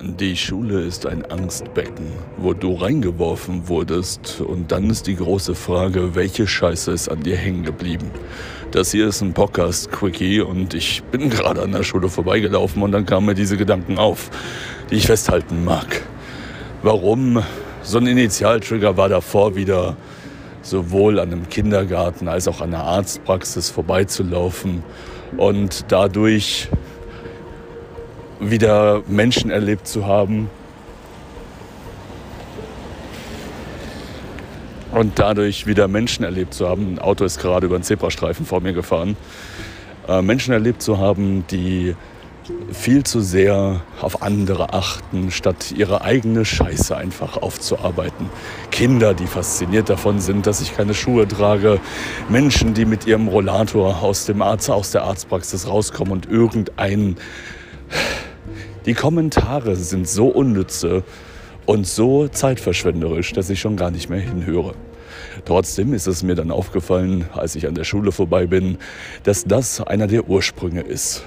Die 0.00 0.36
Schule 0.36 0.82
ist 0.82 1.06
ein 1.06 1.28
Angstbecken, 1.28 2.06
wo 2.36 2.54
du 2.54 2.74
reingeworfen 2.74 3.66
wurdest. 3.66 4.40
Und 4.40 4.70
dann 4.70 4.90
ist 4.90 5.08
die 5.08 5.16
große 5.16 5.56
Frage, 5.56 6.14
welche 6.14 6.46
Scheiße 6.46 6.92
ist 6.92 7.08
an 7.08 7.24
dir 7.24 7.36
hängen 7.36 7.64
geblieben? 7.64 8.12
Das 8.70 8.92
hier 8.92 9.08
ist 9.08 9.22
ein 9.22 9.34
Podcast-Quickie 9.34 10.40
und 10.40 10.74
ich 10.74 11.02
bin 11.10 11.30
gerade 11.30 11.62
an 11.62 11.72
der 11.72 11.82
Schule 11.82 12.08
vorbeigelaufen 12.08 12.80
und 12.82 12.92
dann 12.92 13.06
kamen 13.06 13.26
mir 13.26 13.34
diese 13.34 13.56
Gedanken 13.56 13.98
auf, 13.98 14.30
die 14.88 14.94
ich 14.96 15.06
festhalten 15.06 15.64
mag. 15.64 16.02
Warum? 16.84 17.42
So 17.82 17.98
ein 17.98 18.06
Initialtrigger 18.06 18.96
war 18.96 19.08
davor 19.08 19.56
wieder 19.56 19.96
sowohl 20.62 21.18
an 21.18 21.32
einem 21.32 21.48
Kindergarten 21.48 22.28
als 22.28 22.46
auch 22.46 22.60
an 22.60 22.72
einer 22.72 22.84
Arztpraxis 22.84 23.70
vorbeizulaufen 23.70 24.84
und 25.36 25.86
dadurch 25.88 26.68
wieder 28.40 29.02
Menschen 29.06 29.50
erlebt 29.50 29.86
zu 29.86 30.06
haben. 30.06 30.50
Und 34.92 35.18
dadurch 35.18 35.66
wieder 35.66 35.86
Menschen 35.86 36.24
erlebt 36.24 36.54
zu 36.54 36.68
haben. 36.68 36.94
Ein 36.94 36.98
Auto 36.98 37.24
ist 37.24 37.38
gerade 37.38 37.66
über 37.66 37.74
einen 37.74 37.84
Zebrastreifen 37.84 38.46
vor 38.46 38.60
mir 38.60 38.72
gefahren. 38.72 39.16
Äh, 40.08 40.22
Menschen 40.22 40.52
erlebt 40.54 40.82
zu 40.82 40.98
haben, 40.98 41.44
die 41.50 41.94
viel 42.72 43.04
zu 43.04 43.20
sehr 43.20 43.82
auf 44.00 44.22
andere 44.22 44.72
achten, 44.72 45.30
statt 45.30 45.72
ihre 45.72 46.02
eigene 46.02 46.44
Scheiße 46.44 46.96
einfach 46.96 47.36
aufzuarbeiten. 47.36 48.30
Kinder, 48.70 49.14
die 49.14 49.26
fasziniert 49.26 49.90
davon 49.90 50.20
sind, 50.20 50.46
dass 50.46 50.60
ich 50.60 50.74
keine 50.76 50.94
Schuhe 50.94 51.28
trage. 51.28 51.80
Menschen, 52.28 52.74
die 52.74 52.84
mit 52.84 53.06
ihrem 53.06 53.28
Rollator 53.28 54.02
aus 54.02 54.24
dem 54.24 54.42
Arzt, 54.42 54.70
aus 54.70 54.92
der 54.92 55.04
Arztpraxis 55.04 55.68
rauskommen 55.68 56.12
und 56.12 56.26
irgendein 56.26 57.16
die 58.88 58.94
Kommentare 58.94 59.76
sind 59.76 60.08
so 60.08 60.28
unnütze 60.28 61.04
und 61.66 61.86
so 61.86 62.26
zeitverschwenderisch, 62.26 63.34
dass 63.34 63.50
ich 63.50 63.60
schon 63.60 63.76
gar 63.76 63.90
nicht 63.90 64.08
mehr 64.08 64.18
hinhöre. 64.18 64.72
Trotzdem 65.44 65.92
ist 65.92 66.06
es 66.06 66.22
mir 66.22 66.34
dann 66.34 66.50
aufgefallen, 66.50 67.26
als 67.34 67.54
ich 67.54 67.66
an 67.66 67.74
der 67.74 67.84
Schule 67.84 68.12
vorbei 68.12 68.46
bin, 68.46 68.78
dass 69.24 69.44
das 69.44 69.82
einer 69.82 70.06
der 70.06 70.26
Ursprünge 70.26 70.80
ist. 70.80 71.22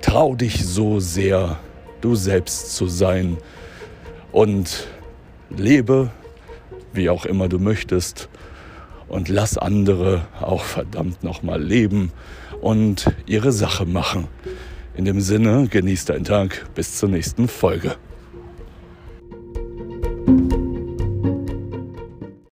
Trau 0.00 0.34
dich 0.34 0.66
so 0.66 0.98
sehr, 0.98 1.60
du 2.00 2.16
selbst 2.16 2.74
zu 2.74 2.88
sein 2.88 3.36
und 4.32 4.88
lebe, 5.56 6.10
wie 6.92 7.08
auch 7.08 7.24
immer 7.24 7.48
du 7.48 7.60
möchtest, 7.60 8.28
und 9.06 9.28
lass 9.28 9.56
andere 9.56 10.26
auch 10.40 10.64
verdammt 10.64 11.22
nochmal 11.22 11.62
leben 11.62 12.10
und 12.60 13.14
ihre 13.26 13.52
Sache 13.52 13.86
machen. 13.86 14.26
In 14.96 15.04
dem 15.04 15.20
Sinne, 15.20 15.68
genießt 15.68 16.08
deinen 16.08 16.24
Tag. 16.24 16.66
Bis 16.74 16.96
zur 16.96 17.10
nächsten 17.10 17.48
Folge. 17.48 17.96